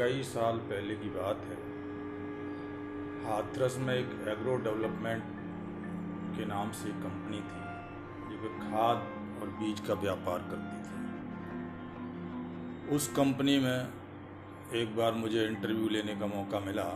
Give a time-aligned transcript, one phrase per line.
[0.00, 1.56] कई साल पहले की बात है।
[3.24, 5.24] हाथरस में एक एग्रो डेवलपमेंट
[6.36, 7.64] के नाम से एक कंपनी थी
[8.30, 8.96] जो कि खाद
[9.42, 11.02] और बीज का व्यापार करती थी।
[12.96, 13.88] उस कंपनी में
[14.74, 16.88] एक बार मुझे इंटरव्यू लेने का मौका मिला।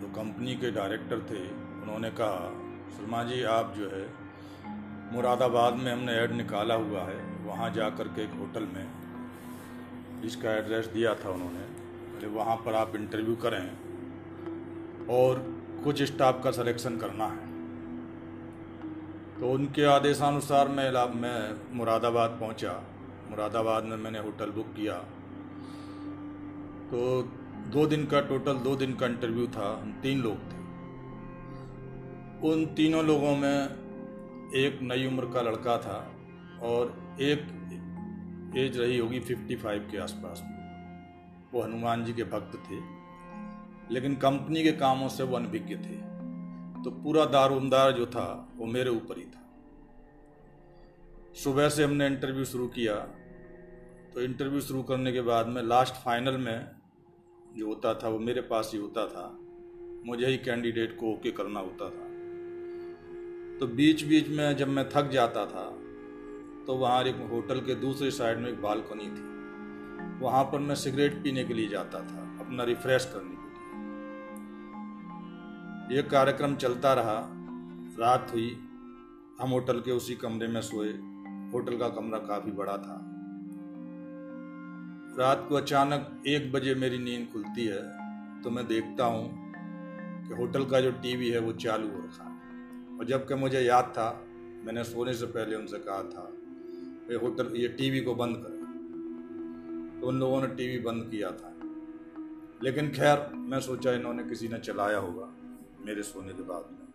[0.00, 1.42] तो कंपनी के डायरेक्टर थे।
[1.82, 2.52] उन्होंने कहा
[2.96, 4.04] शर्मा जी, आप जो है,
[5.12, 8.86] मुरादाबाद में हमने ऐड निकाला हुआ है। वहाँ जा कर के एक होटल में
[10.22, 11.85] जिसका एड्रेस दिया था उन्होंने।
[12.24, 13.70] वहाँ पर आप इंटरव्यू करें
[15.06, 17.46] और कुछ स्टाफ का सिलेक्शन करना है।
[19.40, 22.84] तो उनके आदेशानुसार मैं मैं मुरादाबाद पहुँचा।
[23.30, 24.94] मुरादाबाद में मैंने होटल बुक किया।
[26.90, 27.22] तो
[27.66, 30.56] दो दिन का टोटल दो दिन का इंटरव्यू था। हम तीन लोग थे।
[32.48, 33.68] उन तीनों लोगों में
[34.54, 36.14] एक नई उम्र का लड़का था
[36.62, 37.46] और एक
[38.56, 40.42] एज रही होगी फिफ्टी फाइव के आसपास
[41.56, 42.78] वो हनुमान जी के भक्त थे,
[43.94, 45.96] लेकिन कंपनी के कामों से वो अनभिज्ञ थे।
[46.82, 49.42] तो पूरा दारोमदार जो था, वो मेरे ऊपर ही था।
[51.34, 52.94] सुबह से हमने इंटरव्यू शुरू किया।
[54.14, 56.70] तो इंटरव्यू शुरू करने के बाद में लास्ट फाइनल में
[57.56, 59.26] जो होता था, वो मेरे पास ही होता था।
[60.06, 62.04] मुझे ही कैंडिडेट को ओके करना होता था।
[63.58, 65.64] तो बीच बीच में जब मैं थक जाता था
[66.66, 69.35] तो वहाँ एक होटल के दूसरी साइड में एक बालकनी थी।
[70.20, 73.56] वहाँ पर मैं सिगरेट पीने के लिए जाता था, अपना रिफ्रेश करने के लिए।
[75.96, 77.18] ये कार्यक्रम चलता रहा।
[77.98, 78.48] रात हुई,
[79.40, 80.88] हम होटल के उसी कमरे में सोए।
[81.52, 82.96] होटल का कमरा काफ़ी बड़ा था।
[85.18, 87.82] रात को अचानक एक बजे मेरी नींद खुलती है
[88.42, 89.52] तो मैं देखता हूँ
[90.28, 93.92] कि होटल का जो टीवी है वो चालू हो रखा। है और जबकि मुझे याद
[93.94, 94.08] था,
[94.64, 96.24] मैंने सोने से पहले उनसे कहा था
[97.10, 98.55] ये होटल, ये टीवी को बंद करें।
[100.00, 101.52] तो उन लोगों ने टीवी बंद किया था।
[102.62, 105.32] लेकिन खैर, मैं सोचा इन्होंने किसी ने चलाया होगा
[105.86, 106.86] मेरे सोने के बाद में।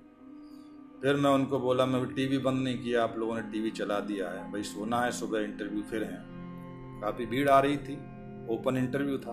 [1.01, 4.29] फिर मैं उनको बोला, मैं टीवी बंद नहीं किया, आप लोगों ने टीवी चला दिया
[4.29, 6.25] है। भाई, सोना है, सुबह इंटरव्यू फिर हैं।
[7.01, 7.93] काफ़ी भीड़ आ रही थी
[8.49, 9.31] ओपन इंटरव्यू था।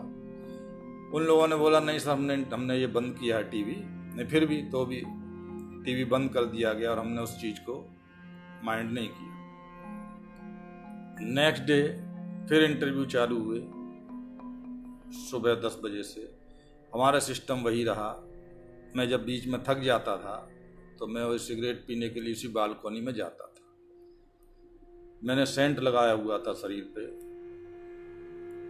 [1.14, 4.46] उन लोगों ने बोला, नहीं सर, हमने हमने ये बंद किया है टीवी। नहीं, फिर
[4.46, 5.02] भी तो भी
[5.84, 7.96] टीवी बंद कर दिया गया और हमने उस चीज़ को
[8.64, 9.28] माइंड नहीं किया।
[11.20, 12.07] नेक्स्ट डे
[12.48, 13.60] फिर इंटरव्यू चालू हुए
[15.12, 16.34] सुबह दस बजे से।
[16.94, 18.28] हमारा सिस्टम वही रहा।
[18.96, 20.50] मैं जब बीच में थक जाता था
[20.98, 23.60] तो मैं वही सिगरेट पीने के लिए उसी बालकोनी में जाता था।
[25.24, 27.06] मैंने सेंट लगाया हुआ था शरीर पे।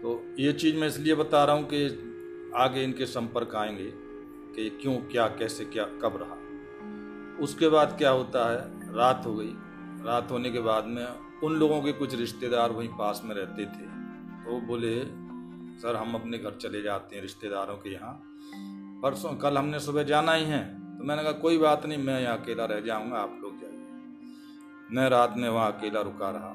[0.02, 1.84] तो ये चीज़ मैं इसलिए बता रहा हूँ कि
[2.56, 3.92] आगे इनके संपर्क आएँगे
[4.54, 6.36] कि क्यों, क्या, कैसे, क्या, कब रहा।
[7.44, 8.94] उसके बाद क्या होता है?
[8.94, 9.52] रात हो गई।
[10.04, 13.86] रात होने के बाद में उन लोगों के कुछ रिश्तेदार वहीं पास में रहते थे।
[14.44, 15.04] तो वो बोले,
[15.78, 18.22] सर, हम अपने घर चले जाते हैं रिश्तेदारों के यहाँ।
[19.02, 22.38] परसों कल हमने सुबह जाना ही है। तो मैंने कहा, कोई बात नहीं, मैं यहाँ
[22.38, 23.86] अकेला रह जाऊँगा, आप लोग जाइए।
[24.90, 26.54] मैं रात में वहाँ अकेला रुका रहा।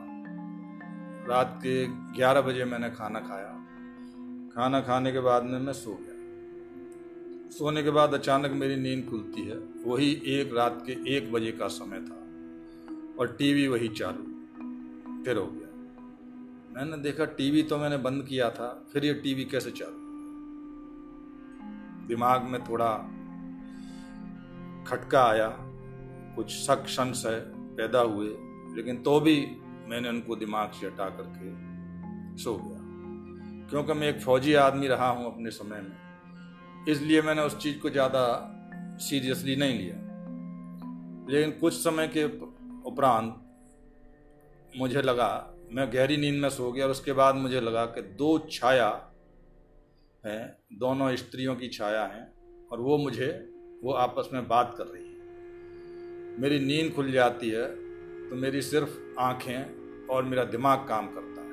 [1.27, 3.59] रात के ग्यारह बजे मैंने खाना खाया।
[4.55, 6.13] खाना खाने के बाद में मैं सो गया।
[7.50, 11.67] सोने के बाद अचानक मेरी नींद खुलती है। वही एक रात के एक बजे का
[11.67, 12.19] समय था।
[13.19, 14.32] और टीवी वही चालू।
[15.25, 15.69] फिर हो गया।
[16.75, 20.01] मैंने देखा टीवी तो मैंने बंद किया था, फिर ये टीवी कैसे चालू
[22.07, 22.91] दिमाग में थोड़ा
[24.88, 25.47] खटका आया,
[26.35, 27.39] कुछ शक संशय
[27.78, 28.28] पैदा हुए,
[28.75, 29.35] लेकिन तो भी
[29.89, 31.51] मैंने उनको दिमाग से हटा करके
[32.44, 32.81] सो गया।
[33.69, 35.95] क्योंकि मैं एक फौजी आदमी रहा हूँ अपने समय में,
[36.89, 38.25] इसलिए मैंने उस चीज़ को ज़्यादा
[39.01, 39.95] सीरियसली नहीं लिया।
[41.29, 42.25] लेकिन कुछ समय के
[42.89, 43.35] उपरांत
[44.78, 48.38] मुझे लगा, मैं गहरी नींद में सो गया और उसके बाद मुझे लगा कि दो
[48.51, 48.88] छाया
[50.23, 53.28] हैं, दोनों स्त्रियों की छाया हैं और वो मुझे,
[53.83, 57.66] वो आपस में बात कर रही है। मेरी नींद खुल जाती है
[58.29, 61.47] तो मेरी सिर्फ़ आँखें और मेरा दिमाग काम करता है।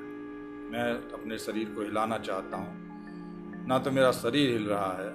[0.72, 5.10] मैं अपने शरीर को हिलाना चाहता हूँ। ना तो मेरा शरीर हिल रहा है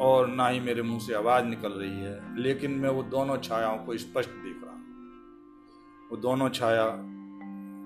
[0.00, 3.78] और ना ही मेरे मुँह से आवाज़ निकल रही है, लेकिन मैं वो दोनों छायाओं
[3.78, 4.71] को स्पष्ट देख रहा हूँ
[6.12, 6.84] वो दोनों छाया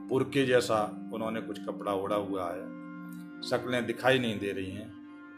[0.08, 0.76] पुरके जैसा
[1.14, 2.64] उन्होंने कुछ कपड़ा ओढ़ा हुआ है।
[3.42, 4.86] शक्लें दिखाई नहीं दे रही हैं,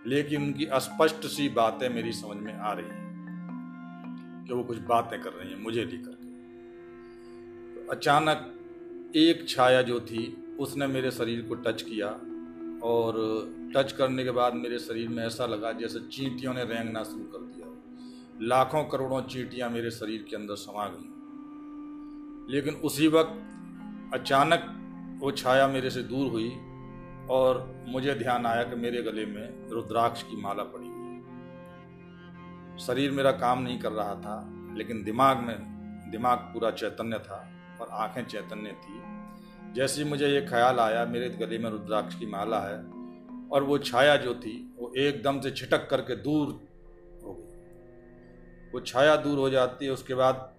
[0.07, 5.21] लेकिन उनकी अस्पष्ट सी बातें मेरी समझ में आ रही हैं कि वो कुछ बातें
[5.21, 6.27] कर रही हैं, मुझे लेकर के
[7.75, 10.25] तो अचानक एक छाया जो थी,
[10.61, 12.09] उसने मेरे शरीर को टच किया
[12.85, 13.21] और
[13.77, 17.47] टच करने के बाद मेरे शरीर में ऐसा लगा जैसे चींटियों ने रेंगना शुरू कर
[17.47, 17.69] दिया।
[18.47, 21.15] लाखों करोड़ों चींटियाँ मेरे शरीर के अंदर समा गई।
[22.51, 24.75] लेकिन उसी वक्त अचानक
[25.23, 26.51] वो छाया मेरे से दूर हुई
[27.31, 30.99] और मुझे ध्यान आया कि मेरे गले में रुद्राक्ष की माला पड़ी हुई
[32.79, 35.57] शरीर मेरा काम नहीं कर रहा था, लेकिन दिमाग में,
[36.11, 37.51] दिमाग पूरा चैतन्य था
[37.81, 39.01] और आँखें चैतन्य थी।
[39.73, 42.79] जैसे ही मुझे ये ख्याल आया, मेरे गले में रुद्राक्ष की माला है
[43.49, 46.47] और वो छाया जो थी, वो एकदम से छिटक करके दूर
[47.25, 50.58] हो गई। वो छाया दूर हो जाती है, उसके बाद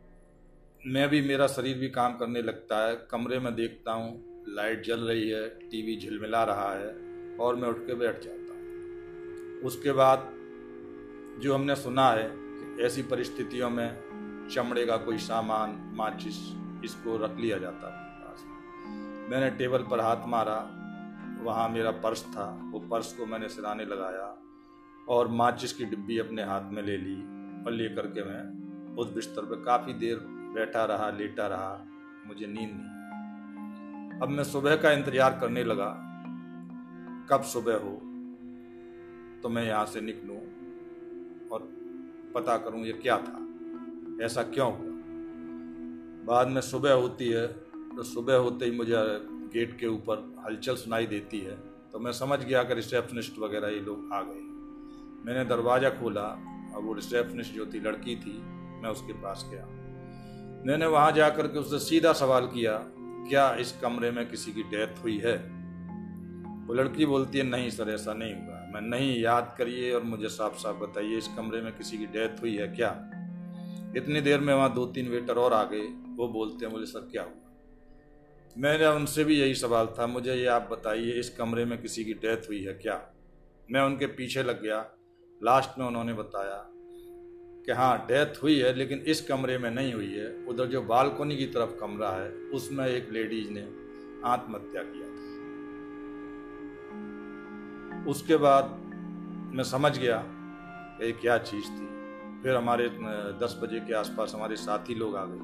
[0.87, 4.99] मैं भी, मेरा शरीर भी काम करने लगता है। कमरे में देखता हूँ, लाइट जल
[4.99, 6.95] रही है, टीवी झिलमिला रहा है
[7.37, 10.29] और मैं उठ के बैठ जाता हूँ। उसके बाद
[11.41, 16.37] जो हमने सुना है कि ऐसी परिस्थितियों में चमड़े का कोई सामान, माचिस,
[16.85, 18.07] इसको रख लिया जाता है
[19.29, 20.57] मैंने टेबल पर हाथ मारा,
[21.43, 24.37] वहाँ मेरा पर्स था। वो पर्स को मैंने सिराने लगाया
[25.09, 27.15] और माचिस की डिब्बी अपने हाथ में ले ली
[27.65, 31.85] और ले करके मैं उस बिस्तर पर काफ़ी देर बैठा रहा, लेटा रहा,
[32.27, 35.89] मुझे नींद नहीं अब मैं सुबह का इंतज़ार करने लगा।
[37.29, 37.91] कब सुबह हो
[39.43, 40.39] तो मैं यहाँ से निकलूं
[41.49, 41.67] और
[42.35, 43.39] पता करूँ ये क्या था,
[44.25, 44.87] ऐसा क्यों हुआ।
[46.25, 47.47] बाद में सुबह होती है
[47.89, 48.95] तो सुबह होते ही मुझे
[49.53, 51.55] गेट के ऊपर हलचल सुनाई देती है।
[51.91, 54.41] तो मैं समझ गया कि रिसेप्शनिस्ट वगैरह ये लोग आ गए।
[55.25, 56.27] मैंने दरवाज़ा खोला
[56.75, 58.37] और वो रिसेप्शनिस्ट जो थी, लड़की थी,
[58.81, 59.65] मैं उसके पास गया।
[60.65, 62.77] मैंने वहाँ जा कर के उससे सीधा सवाल किया,
[63.29, 65.37] क्या इस कमरे में किसी की डेथ हुई है?
[66.67, 70.29] वो लड़की बोलती है, नहीं सर, ऐसा नहीं हुआ मैं नहीं, याद करिए और मुझे
[70.29, 72.89] साफ़ साफ़ बताइए, इस कमरे में किसी की डेथ हुई है क्या?
[73.97, 75.81] इतनी देर में वहाँ दो तीन वेटर और आ गए।
[76.15, 77.55] वो बोलते हैं बोले सर, क्या हुआ?
[78.57, 82.13] मैंने उनसे भी यही सवाल था, मुझे ये आप बताइए, इस कमरे में किसी की
[82.13, 83.01] डेथ हुई है क्या?
[83.71, 84.85] मैं उनके पीछे लग गया।
[85.43, 86.69] लास्ट में उन्होंने बताया
[87.69, 91.37] कि हाँ डेथ हुई है, लेकिन इस कमरे में नहीं हुई है। उधर जो बालकोनी
[91.37, 93.69] की तरफ़ कमरा है, उसमें एक लेडीज़ ने
[94.25, 95.25] आत्महत्या किया था।
[98.09, 98.65] उसके बाद
[99.55, 101.87] मैं समझ गया कि क्या चीज़ थी।
[102.43, 102.89] फिर हमारे
[103.43, 105.39] दस बजे के आसपास हमारे साथी लोग आ गए।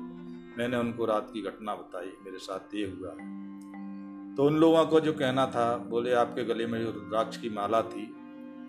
[0.57, 3.09] मैंने उनको रात की घटना बताई, मेरे साथ ये हुआ।
[4.35, 7.81] तो उन लोगों को जो कहना था, बोले, आपके गले में जो रुद्राक्ष की माला
[7.81, 8.15] थी,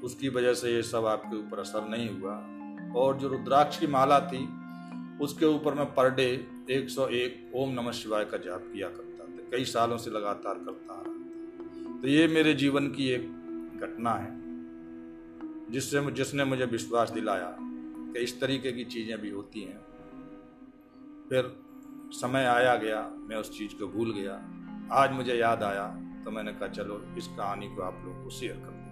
[0.04, 2.55] उसकी वजह से ये सब आपके ऊपर असर नहीं हुआ।
[2.96, 4.44] और जो रुद्राक्ष की माला थी,
[5.20, 6.28] उसके ऊपर मैं पर डे
[6.70, 12.00] 101 ओम नमः शिवाय का जाप किया करता था। कई सालों से लगातार करता रहा
[12.02, 13.22] तो ये मेरे जीवन की एक
[13.80, 14.30] घटना है,
[15.70, 19.78] जिससे जिसने मुझे विश्वास दिलाया कि इस तरीके की चीज़ें भी होती हैं।
[21.30, 21.52] फिर
[22.12, 24.34] समय आया गया, मैं उस चीज़ को भूल गया।
[24.94, 25.86] आज मुझे याद आया
[26.24, 28.85] तो मैंने कहा, चलो, इस कहानी को आप लोगों को शेयर कर